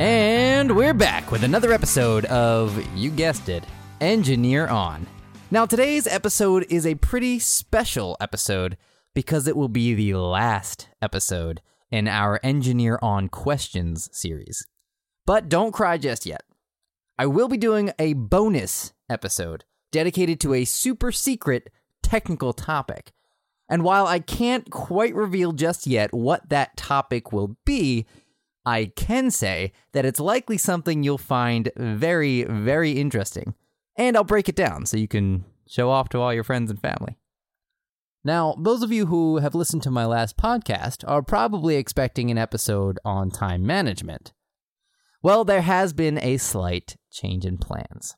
[0.00, 3.62] And we're back with another episode of, you guessed it,
[4.00, 5.06] Engineer On.
[5.52, 8.76] Now, today's episode is a pretty special episode
[9.14, 11.60] because it will be the last episode
[11.92, 14.66] in our Engineer On Questions series.
[15.26, 16.42] But don't cry just yet.
[17.16, 21.70] I will be doing a bonus episode dedicated to a super secret
[22.02, 23.12] technical topic.
[23.68, 28.06] And while I can't quite reveal just yet what that topic will be,
[28.66, 33.54] I can say that it's likely something you'll find very, very interesting.
[33.96, 36.80] And I'll break it down so you can show off to all your friends and
[36.80, 37.18] family.
[38.24, 42.38] Now, those of you who have listened to my last podcast are probably expecting an
[42.38, 44.32] episode on time management.
[45.22, 48.16] Well, there has been a slight change in plans.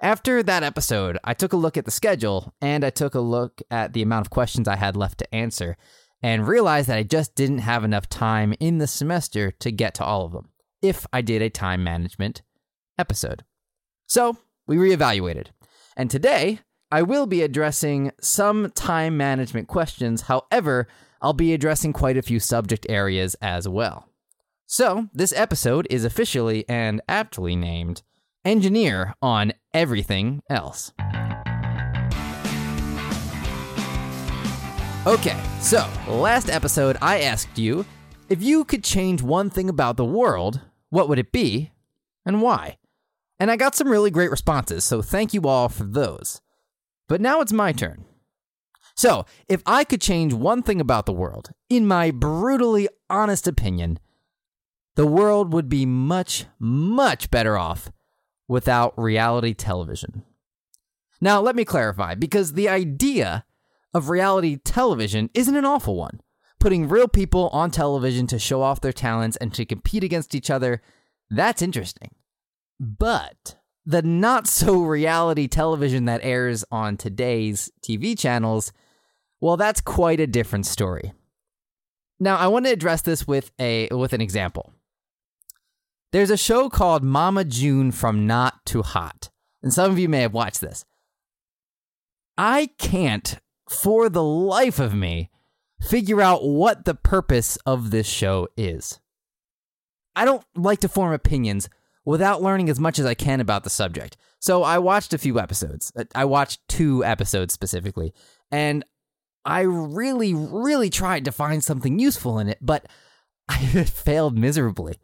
[0.00, 3.60] After that episode, I took a look at the schedule and I took a look
[3.68, 5.76] at the amount of questions I had left to answer
[6.22, 10.04] and realized that I just didn't have enough time in the semester to get to
[10.04, 10.48] all of them
[10.82, 12.42] if I did a time management
[12.98, 13.44] episode.
[14.06, 15.48] So we reevaluated.
[15.96, 16.60] And today,
[16.90, 20.22] I will be addressing some time management questions.
[20.22, 20.88] However,
[21.20, 24.08] I'll be addressing quite a few subject areas as well.
[24.66, 28.02] So, this episode is officially and aptly named
[28.44, 30.92] Engineer on Everything Else.
[35.08, 37.86] Okay, so last episode I asked you
[38.28, 41.72] if you could change one thing about the world, what would it be
[42.26, 42.76] and why?
[43.40, 46.42] And I got some really great responses, so thank you all for those.
[47.08, 48.04] But now it's my turn.
[48.96, 53.98] So, if I could change one thing about the world, in my brutally honest opinion,
[54.94, 57.90] the world would be much, much better off
[58.46, 60.26] without reality television.
[61.18, 63.46] Now, let me clarify, because the idea
[63.94, 66.20] of reality television isn't an awful one.
[66.60, 70.50] Putting real people on television to show off their talents and to compete against each
[70.50, 70.82] other,
[71.30, 72.10] that's interesting.
[72.80, 78.72] But the not so reality television that airs on today's TV channels,
[79.40, 81.12] well, that's quite a different story.
[82.20, 84.72] Now, I want to address this with a with an example.
[86.10, 89.30] There's a show called Mama June from Not to Hot,
[89.62, 90.84] and some of you may have watched this.
[92.36, 93.38] I can't
[93.70, 95.30] for the life of me,
[95.80, 99.00] figure out what the purpose of this show is.
[100.16, 101.68] I don't like to form opinions
[102.04, 104.16] without learning as much as I can about the subject.
[104.40, 105.92] So I watched a few episodes.
[105.96, 108.14] Uh, I watched two episodes specifically,
[108.50, 108.84] and
[109.44, 112.86] I really, really tried to find something useful in it, but
[113.48, 114.98] I failed miserably.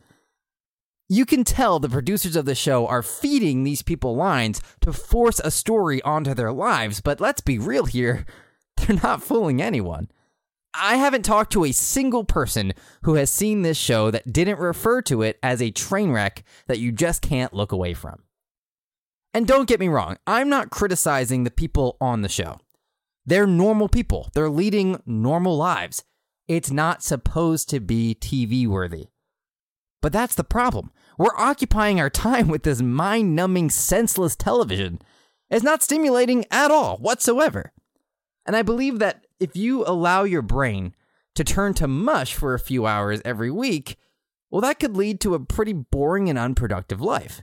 [1.09, 5.41] You can tell the producers of the show are feeding these people lines to force
[5.41, 8.25] a story onto their lives, but let's be real here.
[8.87, 10.09] They're not fooling anyone.
[10.75, 15.03] I haven't talked to a single person who has seen this show that didn't refer
[15.03, 18.23] to it as a train wreck that you just can't look away from.
[19.33, 22.59] And don't get me wrong, I'm not criticizing the people on the show.
[23.25, 26.05] They're normal people, they're leading normal lives.
[26.47, 29.07] It's not supposed to be TV worthy.
[30.03, 30.91] But that's the problem.
[31.17, 35.01] We're occupying our time with this mind numbing, senseless television.
[35.51, 37.73] It's not stimulating at all, whatsoever.
[38.47, 40.95] And I believe that if you allow your brain
[41.35, 43.97] to turn to mush for a few hours every week,
[44.51, 47.43] well, that could lead to a pretty boring and unproductive life.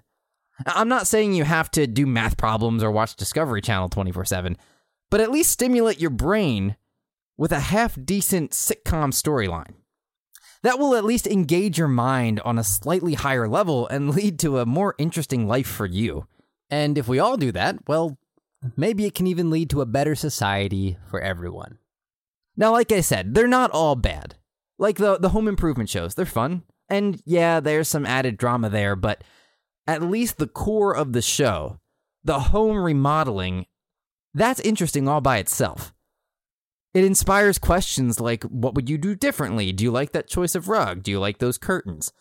[0.65, 4.57] I'm not saying you have to do math problems or watch Discovery Channel 24 7,
[5.09, 6.75] but at least stimulate your brain
[7.37, 9.73] with a half decent sitcom storyline.
[10.63, 14.59] That will at least engage your mind on a slightly higher level and lead to
[14.59, 16.27] a more interesting life for you.
[16.69, 18.17] And if we all do that, well,
[18.75, 21.77] Maybe it can even lead to a better society for everyone.
[22.55, 24.35] Now, like I said, they're not all bad.
[24.77, 26.63] Like the, the home improvement shows, they're fun.
[26.89, 29.23] And yeah, there's some added drama there, but
[29.87, 31.79] at least the core of the show,
[32.23, 33.65] the home remodeling,
[34.33, 35.93] that's interesting all by itself.
[36.93, 39.71] It inspires questions like what would you do differently?
[39.71, 41.03] Do you like that choice of rug?
[41.03, 42.11] Do you like those curtains?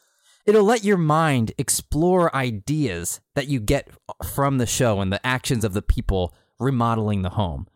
[0.47, 3.89] It'll let your mind explore ideas that you get
[4.25, 7.67] from the show and the actions of the people remodeling the home.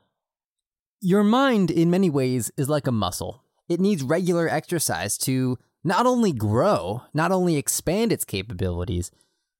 [1.01, 3.43] Your mind, in many ways, is like a muscle.
[3.69, 9.11] It needs regular exercise to not only grow, not only expand its capabilities,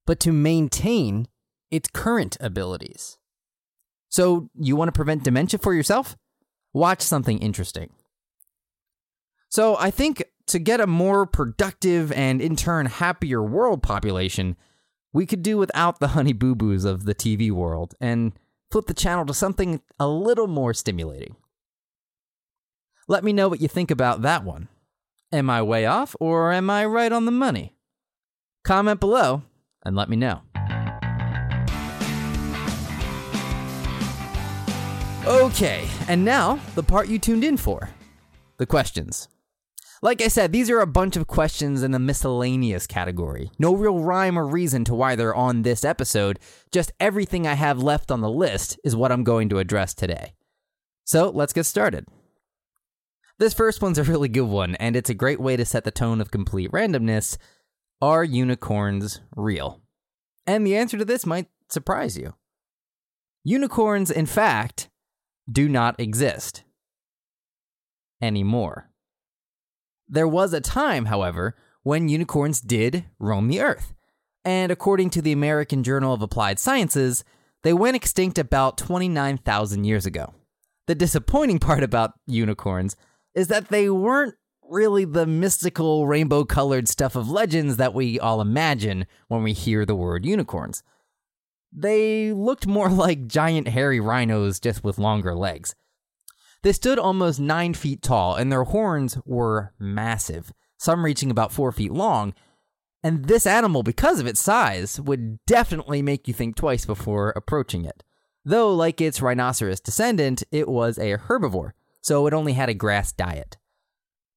[0.05, 1.27] but to maintain
[1.69, 3.17] its current abilities.
[4.09, 6.15] So, you want to prevent dementia for yourself?
[6.73, 7.91] Watch something interesting.
[9.49, 14.55] So, I think to get a more productive and in turn happier world population,
[15.13, 18.33] we could do without the honey boo boos of the TV world and
[18.71, 21.35] flip the channel to something a little more stimulating.
[23.07, 24.67] Let me know what you think about that one.
[25.31, 27.75] Am I way off or am I right on the money?
[28.63, 29.43] Comment below
[29.83, 30.41] and let me know.
[35.25, 37.89] Okay, and now the part you tuned in for
[38.57, 39.27] the questions.
[40.01, 43.49] Like I said, these are a bunch of questions in the miscellaneous category.
[43.57, 46.39] No real rhyme or reason to why they're on this episode,
[46.71, 50.33] just everything I have left on the list is what I'm going to address today.
[51.05, 52.05] So let's get started.
[53.37, 55.91] This first one's a really good one, and it's a great way to set the
[55.91, 57.37] tone of complete randomness.
[58.01, 59.81] Are unicorns real?
[60.45, 62.35] And the answer to this might surprise you.
[63.43, 64.89] Unicorns, in fact,
[65.51, 66.63] do not exist
[68.21, 68.89] anymore.
[70.07, 73.93] There was a time, however, when unicorns did roam the earth.
[74.43, 77.23] And according to the American Journal of Applied Sciences,
[77.63, 80.33] they went extinct about 29,000 years ago.
[80.87, 82.95] The disappointing part about unicorns
[83.33, 84.35] is that they weren't
[84.69, 89.85] really the mystical rainbow colored stuff of legends that we all imagine when we hear
[89.85, 90.83] the word unicorns.
[91.71, 95.75] They looked more like giant hairy rhinos just with longer legs.
[96.63, 101.71] They stood almost nine feet tall, and their horns were massive, some reaching about four
[101.71, 102.33] feet long.
[103.03, 107.85] And this animal, because of its size, would definitely make you think twice before approaching
[107.85, 108.03] it.
[108.43, 111.71] Though, like its rhinoceros descendant, it was a herbivore,
[112.01, 113.57] so it only had a grass diet.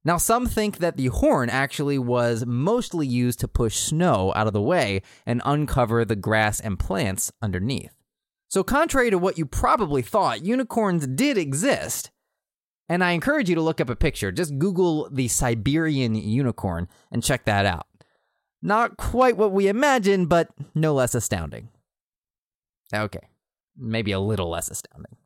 [0.05, 4.55] Now, some think that the horn actually was mostly used to push snow out of
[4.55, 7.98] the way and uncover the grass and plants underneath.
[8.49, 12.11] So, contrary to what you probably thought, unicorns did exist.
[12.89, 14.33] And I encourage you to look up a picture.
[14.33, 17.87] Just Google the Siberian unicorn and check that out.
[18.63, 21.69] Not quite what we imagined, but no less astounding.
[22.95, 23.29] Okay,
[23.77, 25.17] maybe a little less astounding.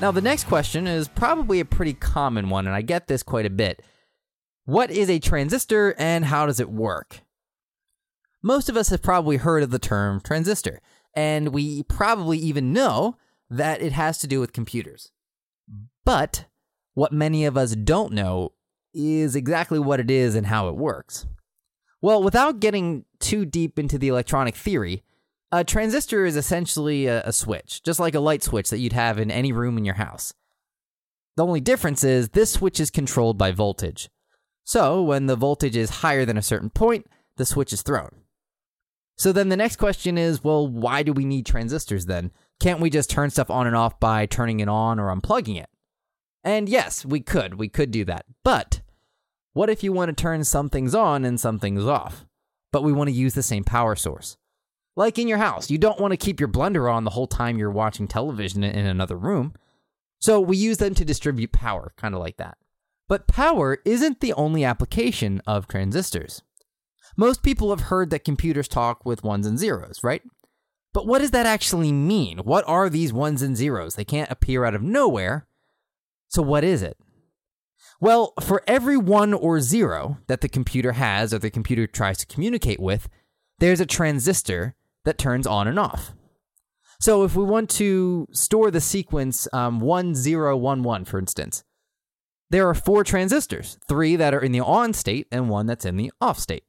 [0.00, 3.46] Now, the next question is probably a pretty common one, and I get this quite
[3.46, 3.82] a bit.
[4.64, 7.22] What is a transistor and how does it work?
[8.42, 10.80] Most of us have probably heard of the term transistor,
[11.14, 13.16] and we probably even know
[13.50, 15.10] that it has to do with computers.
[16.04, 16.46] But
[16.94, 18.52] what many of us don't know
[18.94, 21.26] is exactly what it is and how it works.
[22.02, 25.02] Well, without getting too deep into the electronic theory,
[25.52, 29.18] a transistor is essentially a, a, switch, just like a light switch that you'd have
[29.18, 30.32] in any room in your house.
[31.36, 34.08] The only difference is this switch is controlled by voltage.
[34.70, 37.04] So, when the voltage is higher than a certain point,
[37.36, 38.10] the switch is thrown.
[39.16, 42.30] So then the next question is well, why do we need transistors then?
[42.60, 45.68] Can't we just turn stuff on and off by turning it on or unplugging it?
[46.44, 47.54] And yes, we could.
[47.54, 48.26] We could do that.
[48.44, 48.80] But
[49.54, 52.24] what if you want to turn some things on and some things off?
[52.70, 54.36] But we want to use the same power source.
[54.94, 57.58] Like in your house, you don't want to keep your blender on the whole time
[57.58, 59.52] you're watching television in another room.
[60.20, 62.56] So we use them to distribute power, kind of like that.
[63.10, 66.42] But power isn't the only application of transistors.
[67.16, 70.22] Most people have heard that computers talk with ones and zeros, right?
[70.92, 72.38] But what does that actually mean?
[72.38, 73.96] What are these ones and zeros?
[73.96, 75.48] They can't appear out of nowhere.
[76.28, 76.98] So, what is it?
[78.00, 82.26] Well, for every one or zero that the computer has or the computer tries to
[82.26, 83.08] communicate with,
[83.58, 86.12] there's a transistor that turns on and off.
[87.00, 91.64] So if we want to store the sequence um, 1011, for instance,
[92.50, 95.96] there are four transistors, three that are in the on state and one that's in
[95.96, 96.64] the off state.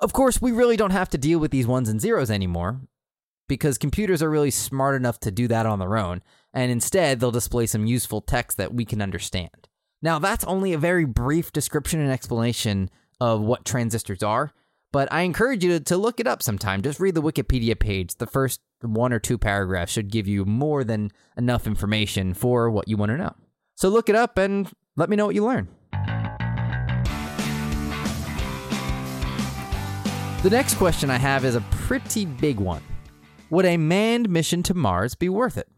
[0.00, 2.80] Of course, we really don't have to deal with these ones and zeros anymore
[3.48, 6.22] because computers are really smart enough to do that on their own,
[6.54, 9.68] and instead they'll display some useful text that we can understand.
[10.00, 12.90] Now, that's only a very brief description and explanation
[13.20, 14.52] of what transistors are,
[14.92, 16.82] but I encourage you to, to look it up sometime.
[16.82, 18.16] Just read the Wikipedia page.
[18.16, 22.88] The first one or two paragraphs should give you more than enough information for what
[22.88, 23.34] you want to know.
[23.76, 25.68] So look it up and let me know what you learn.
[30.42, 32.82] The next question I have is a pretty big one.
[33.50, 35.68] Would a manned mission to Mars be worth it?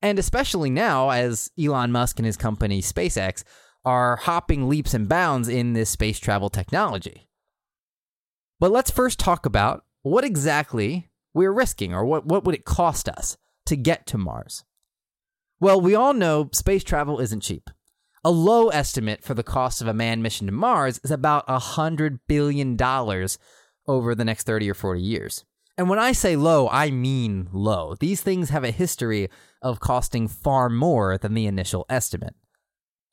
[0.00, 3.44] And especially now, as Elon Musk and his company SpaceX
[3.84, 7.28] are hopping leaps and bounds in this space travel technology.
[8.58, 13.08] But let's first talk about what exactly we're risking or what, what would it cost
[13.08, 13.36] us
[13.66, 14.64] to get to Mars?
[15.60, 17.68] Well, we all know space travel isn't cheap.
[18.22, 22.18] A low estimate for the cost of a manned mission to Mars is about $100
[22.28, 22.76] billion
[23.86, 25.44] over the next 30 or 40 years.
[25.78, 27.94] And when I say low, I mean low.
[27.98, 29.30] These things have a history
[29.62, 32.34] of costing far more than the initial estimate.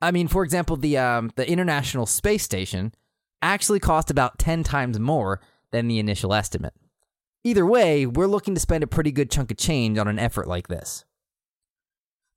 [0.01, 2.93] I mean, for example, the um, the International Space Station
[3.41, 5.39] actually cost about 10 times more
[5.71, 6.73] than the initial estimate.
[7.43, 10.47] Either way, we're looking to spend a pretty good chunk of change on an effort
[10.47, 11.05] like this.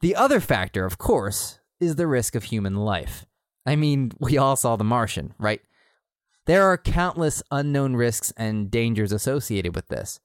[0.00, 3.27] The other factor, of course, is the risk of human life.
[3.67, 5.61] I mean, we all saw The Martian, right?
[6.47, 10.21] There are countless unknown risks and dangers associated with this.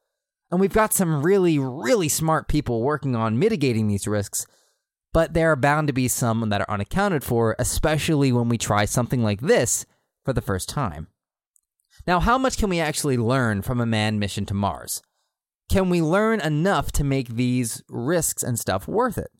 [0.51, 4.45] And we've got some really, really smart people working on mitigating these risks,
[5.13, 8.85] but there are bound to be some that are unaccounted for, especially when we try
[8.85, 9.85] something like this
[10.23, 11.07] for the first time.
[12.07, 15.01] Now, how much can we actually learn from a manned mission to Mars?
[15.69, 19.31] Can we learn enough to make these risks and stuff worth it?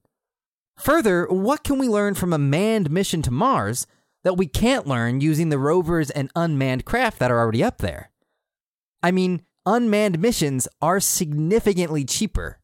[0.77, 3.88] Further, what can we learn from a manned mission to Mars
[4.24, 8.12] that we can't learn using the rovers and unmanned craft that are already up there?
[9.01, 12.60] I mean, unmanned missions are significantly cheaper.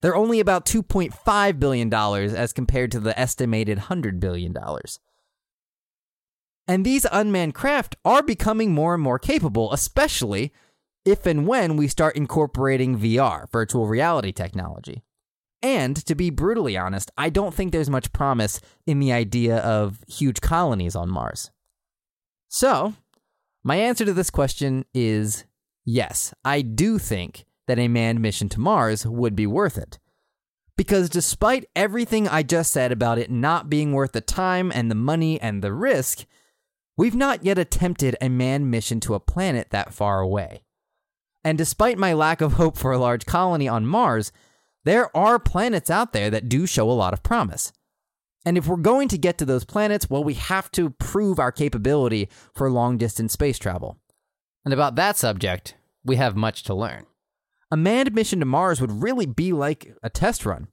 [0.00, 4.56] They're only about $2.5 billion as compared to the estimated $100 billion.
[6.66, 10.52] And these unmanned craft are becoming more and more capable, especially
[11.04, 15.02] if and when we start incorporating VR, virtual reality technology.
[15.62, 20.02] And to be brutally honest, I don't think there's much promise in the idea of
[20.08, 21.50] huge colonies on Mars.
[22.48, 22.94] So,
[23.62, 25.44] my answer to this question is
[25.84, 29.98] yes, I do think that a manned mission to Mars would be worth it.
[30.76, 34.96] Because despite everything I just said about it not being worth the time and the
[34.96, 36.24] money and the risk,
[36.96, 40.64] we've not yet attempted a manned mission to a planet that far away.
[41.44, 44.32] And despite my lack of hope for a large colony on Mars,
[44.84, 47.72] there are planets out there that do show a lot of promise.
[48.44, 51.52] And if we're going to get to those planets, well, we have to prove our
[51.52, 53.98] capability for long distance space travel.
[54.64, 57.06] And about that subject, we have much to learn.
[57.70, 60.68] A manned mission to Mars would really be like a test run.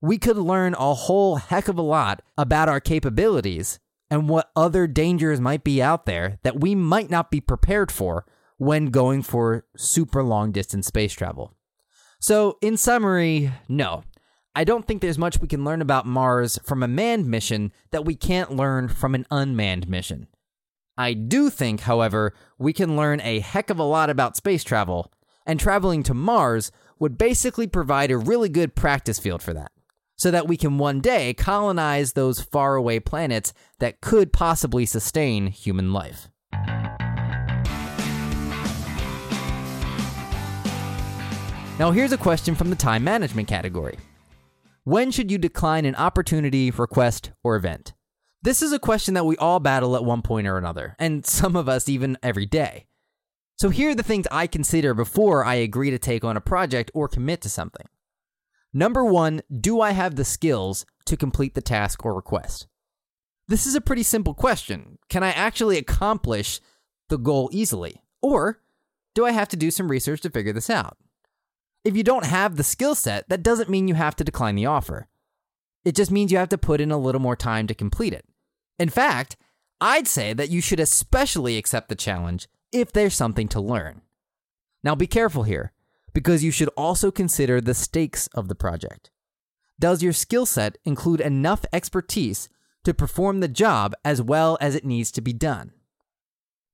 [0.00, 3.80] We could learn a whole heck of a lot about our capabilities
[4.10, 8.26] and what other dangers might be out there that we might not be prepared for
[8.58, 11.54] when going for super long distance space travel.
[12.26, 14.02] So, in summary, no.
[14.54, 18.06] I don't think there's much we can learn about Mars from a manned mission that
[18.06, 20.28] we can't learn from an unmanned mission.
[20.96, 25.12] I do think, however, we can learn a heck of a lot about space travel,
[25.44, 29.72] and traveling to Mars would basically provide a really good practice field for that,
[30.16, 35.92] so that we can one day colonize those faraway planets that could possibly sustain human
[35.92, 36.30] life.
[41.76, 43.98] Now, here's a question from the time management category
[44.84, 47.94] When should you decline an opportunity, request, or event?
[48.42, 51.56] This is a question that we all battle at one point or another, and some
[51.56, 52.86] of us even every day.
[53.56, 56.92] So, here are the things I consider before I agree to take on a project
[56.94, 57.86] or commit to something.
[58.72, 62.68] Number one, do I have the skills to complete the task or request?
[63.48, 64.98] This is a pretty simple question.
[65.08, 66.60] Can I actually accomplish
[67.08, 68.00] the goal easily?
[68.22, 68.60] Or
[69.14, 70.96] do I have to do some research to figure this out?
[71.84, 74.66] If you don't have the skill set, that doesn't mean you have to decline the
[74.66, 75.06] offer.
[75.84, 78.24] It just means you have to put in a little more time to complete it.
[78.78, 79.36] In fact,
[79.80, 84.00] I'd say that you should especially accept the challenge if there's something to learn.
[84.82, 85.72] Now be careful here,
[86.14, 89.10] because you should also consider the stakes of the project.
[89.78, 92.48] Does your skill set include enough expertise
[92.84, 95.72] to perform the job as well as it needs to be done?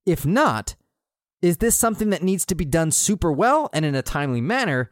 [0.06, 0.76] If not,
[1.42, 4.90] is this something that needs to be done super well and in a timely manner,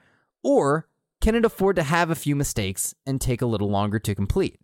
[0.48, 0.88] or
[1.20, 4.58] can it afford to have a few mistakes and take a little longer to complete?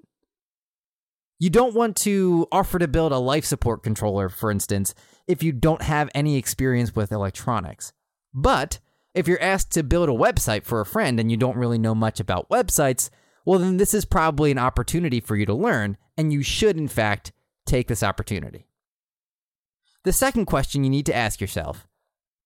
[1.38, 4.94] You don't want to offer to build a life support controller, for instance,
[5.26, 7.92] if you don't have any experience with electronics.
[8.32, 8.78] But
[9.12, 11.94] if you're asked to build a website for a friend and you don't really know
[11.94, 13.10] much about websites,
[13.44, 16.88] well, then this is probably an opportunity for you to learn, and you should, in
[16.88, 17.30] fact,
[17.66, 18.68] take this opportunity.
[20.04, 21.86] The second question you need to ask yourself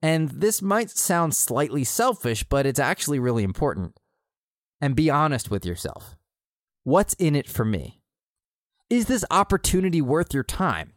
[0.00, 3.98] and this might sound slightly selfish, but it's actually really important.
[4.80, 6.16] And be honest with yourself.
[6.84, 8.00] What's in it for me?
[8.88, 10.92] Is this opportunity worth your time?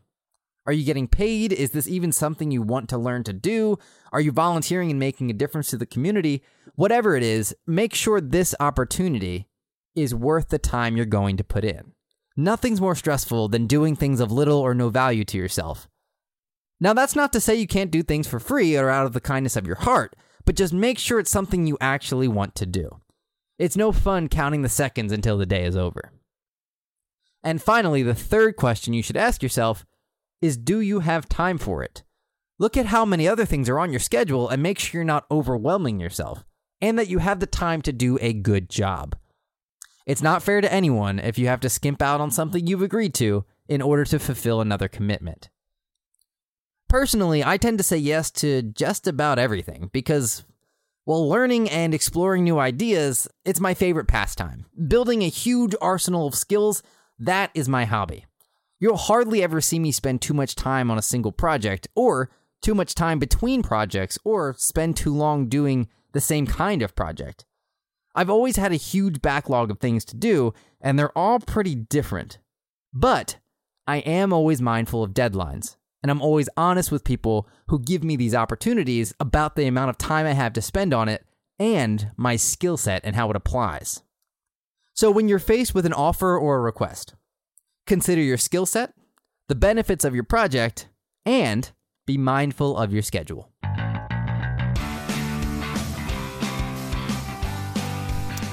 [0.67, 1.51] Are you getting paid?
[1.51, 3.79] Is this even something you want to learn to do?
[4.13, 6.43] Are you volunteering and making a difference to the community?
[6.75, 9.47] Whatever it is, make sure this opportunity
[9.95, 11.93] is worth the time you're going to put in.
[12.37, 15.89] Nothing's more stressful than doing things of little or no value to yourself.
[16.83, 19.21] Now, that's not to say you can't do things for free or out of the
[19.21, 22.99] kindness of your heart, but just make sure it's something you actually want to do.
[23.59, 26.11] It's no fun counting the seconds until the day is over.
[27.43, 29.85] And finally, the third question you should ask yourself
[30.41, 32.01] is Do you have time for it?
[32.57, 35.27] Look at how many other things are on your schedule and make sure you're not
[35.29, 36.43] overwhelming yourself
[36.81, 39.15] and that you have the time to do a good job.
[40.07, 43.13] It's not fair to anyone if you have to skimp out on something you've agreed
[43.15, 45.50] to in order to fulfill another commitment.
[46.91, 50.43] Personally, I tend to say yes to just about everything because,
[51.05, 54.65] while learning and exploring new ideas, it's my favorite pastime.
[54.89, 56.83] Building a huge arsenal of skills,
[57.17, 58.25] That is my hobby.
[58.81, 62.29] You'll hardly ever see me spend too much time on a single project, or
[62.61, 67.45] too much time between projects, or spend too long doing the same kind of project.
[68.13, 72.39] I've always had a huge backlog of things to do, and they're all pretty different.
[72.91, 73.37] But
[73.87, 78.15] I am always mindful of deadlines, and I'm always honest with people who give me
[78.15, 81.25] these opportunities about the amount of time I have to spend on it
[81.59, 84.01] and my skill set and how it applies.
[84.93, 87.13] So when you're faced with an offer or a request,
[87.85, 88.93] consider your skill set,
[89.47, 90.89] the benefits of your project,
[91.25, 91.71] and
[92.07, 93.51] be mindful of your schedule.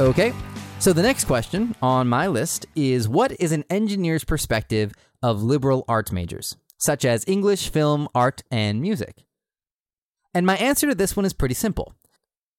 [0.00, 0.32] Okay,
[0.78, 5.84] so the next question on my list is What is an engineer's perspective of liberal
[5.88, 9.24] arts majors, such as English, film, art, and music?
[10.32, 11.94] And my answer to this one is pretty simple.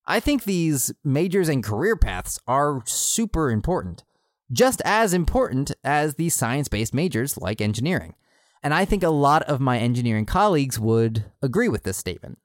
[0.05, 4.03] I think these majors and career paths are super important,
[4.51, 8.15] just as important as the science based majors like engineering.
[8.63, 12.39] And I think a lot of my engineering colleagues would agree with this statement.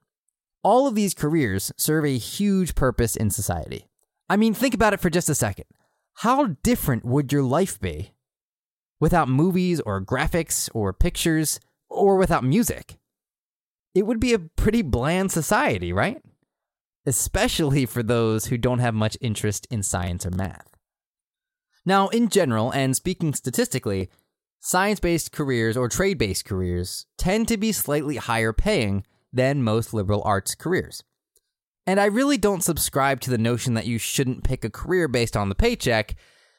[0.63, 3.87] All of these careers serve a huge purpose in society.
[4.29, 5.65] I mean, think about it for just a second.
[6.19, 8.13] How different would your life be
[8.99, 12.97] without movies or graphics or pictures or without music?
[13.93, 16.21] It would be a pretty bland society, right?
[17.05, 20.75] Especially for those who don't have much interest in science or math.
[21.85, 24.09] Now, in general, and speaking statistically,
[24.59, 29.93] science based careers or trade based careers tend to be slightly higher paying than most
[29.93, 31.03] liberal arts careers.
[31.87, 35.37] And I really don't subscribe to the notion that you shouldn't pick a career based
[35.37, 36.15] on the paycheck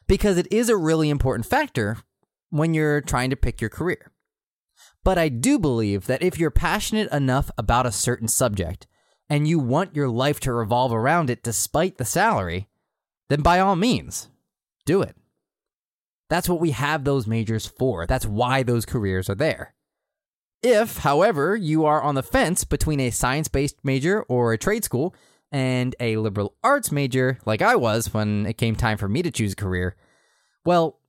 [0.07, 1.97] because it is a really important factor
[2.49, 4.11] when you're trying to pick your career.
[5.07, 8.87] But I do believe that if you're passionate enough about a certain subject
[9.29, 12.67] and you want your life to revolve around it despite the salary,
[13.29, 14.27] then by all means,
[14.85, 15.15] do it.
[16.29, 18.05] That's what we have those majors for.
[18.05, 19.75] That's why those careers are there.
[20.61, 24.83] If, however, you are on the fence between a science based major or a trade
[24.83, 25.15] school
[25.53, 29.31] and a liberal arts major, like I was when it came time for me to
[29.31, 29.95] choose a career,
[30.65, 30.99] well,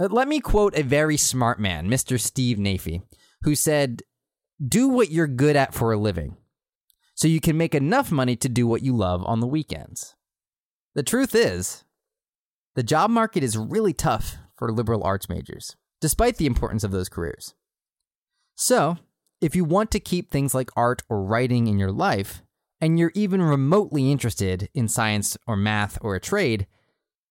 [0.00, 2.18] uh, let me quote a very smart man, Mr.
[2.18, 3.02] Steve Nafy,
[3.44, 4.02] who said,
[4.66, 6.36] Do what you're good at for a living
[7.14, 10.16] so you can make enough money to do what you love on the weekends.
[10.94, 11.84] The truth is,
[12.74, 17.08] the job market is really tough for liberal arts majors, despite the importance of those
[17.08, 17.54] careers.
[18.56, 18.98] So,
[19.40, 22.42] if you want to keep things like art or writing in your life,
[22.80, 26.66] and you're even remotely interested in science or math or a trade,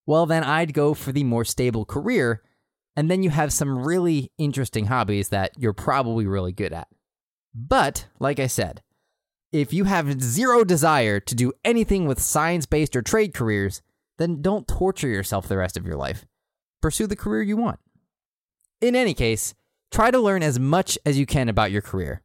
[0.05, 2.41] well, then I'd go for the more stable career,
[2.95, 6.87] and then you have some really interesting hobbies that you're probably really good at.
[7.53, 8.81] But, like I said,
[9.51, 13.81] if you have zero desire to do anything with science based or trade careers,
[14.17, 16.25] then don't torture yourself the rest of your life.
[16.81, 17.79] Pursue the career you want.
[18.81, 19.53] In any case,
[19.93, 22.23] Try to learn as much as you can about your career,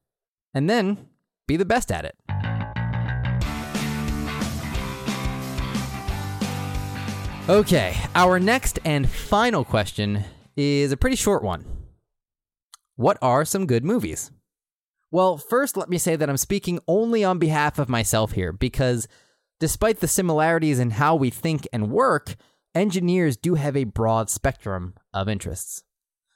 [0.55, 0.97] and then
[1.47, 2.17] be the best at it.
[7.47, 10.25] Okay, our next and final question
[10.59, 11.65] is a pretty short one.
[12.97, 14.33] What are some good movies?
[15.13, 19.07] Well, first, let me say that I'm speaking only on behalf of myself here because
[19.61, 22.35] despite the similarities in how we think and work,
[22.75, 25.85] engineers do have a broad spectrum of interests.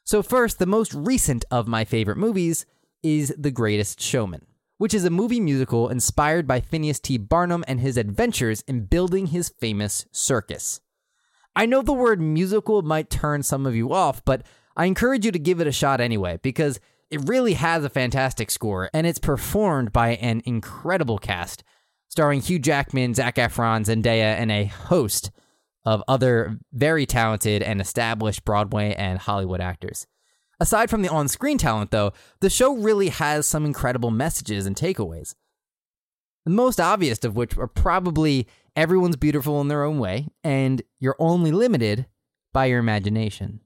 [0.05, 2.65] So, first, the most recent of my favorite movies
[3.03, 4.47] is The Greatest Showman,
[4.79, 7.19] which is a movie musical inspired by Phineas T.
[7.19, 10.81] Barnum and his adventures in building his famous circus.
[11.55, 14.43] I know the word musical might turn some of you off, but
[14.77, 18.51] I encourage you to give it a shot anyway, because it really has a fantastic
[18.51, 21.63] score, and it's performed by an incredible cast,
[22.09, 25.31] starring Hugh Jackman, Zac Efron, Zendaya, and a host
[25.85, 30.07] of other very talented and established Broadway and Hollywood actors.
[30.61, 34.77] Aside from the on screen talent, though, the show really has some incredible messages and
[34.77, 35.35] takeaways.
[36.45, 41.17] The most obvious of which are probably everyone's beautiful in their own way, and you're
[41.19, 42.07] only limited
[42.53, 43.61] by your imagination.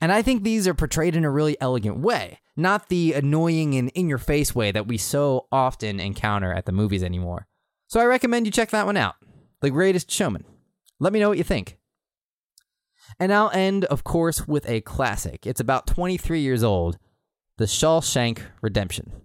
[0.00, 3.90] And I think these are portrayed in a really elegant way, not the annoying and
[3.90, 7.48] in your face way that we so often encounter at the movies anymore.
[7.88, 9.16] So I recommend you check that one out
[9.60, 10.44] The Greatest Showman.
[11.00, 11.78] Let me know what you think.
[13.18, 15.46] And I'll end, of course, with a classic.
[15.46, 16.98] It's about 23 years old
[17.56, 19.22] The Shawshank Redemption.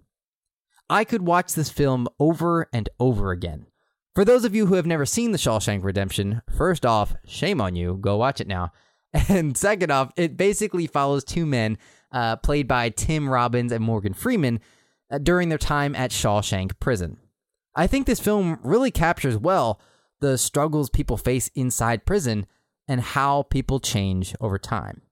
[0.90, 3.66] I could watch this film over and over again.
[4.14, 7.74] For those of you who have never seen The Shawshank Redemption, first off, shame on
[7.74, 8.72] you, go watch it now.
[9.28, 11.78] And second off, it basically follows two men,
[12.10, 14.58] uh, played by Tim Robbins and Morgan Freeman,
[15.08, 17.18] uh, during their time at Shawshank Prison.
[17.76, 19.80] I think this film really captures well
[20.20, 22.46] the struggles people face inside prison
[22.88, 25.02] and how people change over time.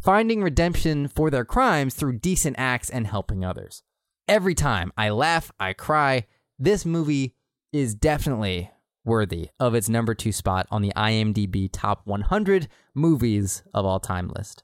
[0.00, 3.82] finding redemption for their crimes through decent acts and helping others.
[4.28, 6.26] Every time I laugh, I cry.
[6.58, 7.34] This movie
[7.72, 8.70] is definitely
[9.04, 14.28] worthy of its number two spot on the IMDb top 100 movies of all time
[14.28, 14.62] list.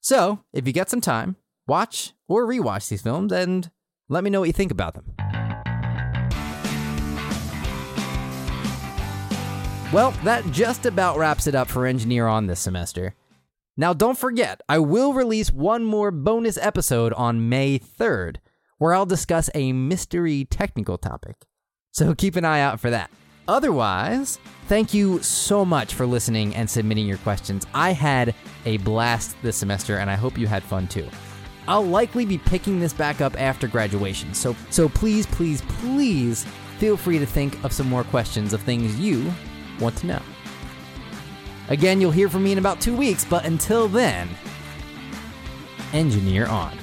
[0.00, 1.36] So, if you get some time,
[1.66, 3.70] watch or rewatch these films and
[4.08, 5.14] let me know what you think about them.
[9.92, 13.14] Well, that just about wraps it up for Engineer On this semester.
[13.76, 18.36] Now, don't forget, I will release one more bonus episode on May 3rd,
[18.78, 21.46] where I'll discuss a mystery technical topic.
[21.96, 23.10] So keep an eye out for that.
[23.48, 27.66] Otherwise, thank you so much for listening and submitting your questions.
[27.72, 28.34] I had
[28.66, 31.08] a blast this semester, and I hope you had fun too.
[31.66, 36.44] I'll likely be picking this back up after graduation, so so please, please, please
[36.76, 39.32] feel free to think of some more questions of things you
[39.80, 40.22] want to know.
[41.70, 44.28] Again, you'll hear from me in about two weeks, but until then,
[45.94, 46.76] engineer on.